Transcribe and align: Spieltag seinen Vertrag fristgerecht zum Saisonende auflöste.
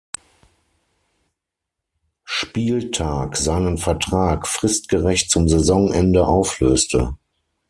Spieltag 2.23 3.37
seinen 3.37 3.77
Vertrag 3.77 4.47
fristgerecht 4.47 5.29
zum 5.29 5.47
Saisonende 5.47 6.25
auflöste. 6.25 7.19